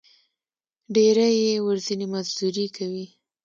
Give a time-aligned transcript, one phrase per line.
[0.93, 3.05] ډېری یې ورځنی مزدوري کوي.